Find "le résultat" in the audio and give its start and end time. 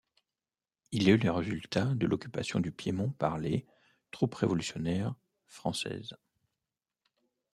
1.17-1.85